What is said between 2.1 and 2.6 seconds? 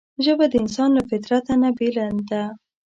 ده